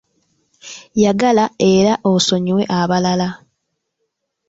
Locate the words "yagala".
1.03-1.45